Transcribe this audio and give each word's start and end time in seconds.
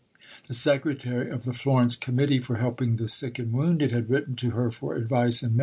The 0.47 0.55
Secretary 0.55 1.29
of 1.29 1.43
the 1.43 1.53
"Florence 1.53 1.95
Committee 1.95 2.39
for 2.39 2.55
helping 2.55 2.95
the 2.95 3.07
Sick 3.07 3.37
and 3.37 3.53
Wounded" 3.53 3.91
had 3.91 4.09
written 4.09 4.35
to 4.37 4.49
her 4.49 4.71
for 4.71 4.95
advice 4.95 5.43
in 5.43 5.55
May. 5.55 5.59